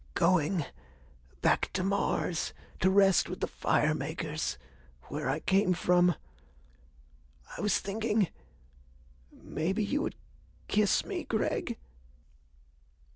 [0.15, 0.65] "Going
[1.43, 4.57] back to Mars to rest with the fire makers
[5.09, 6.15] where I came from.
[7.55, 8.29] I was thinking
[9.31, 10.15] maybe you would
[10.67, 11.77] kiss me, Gregg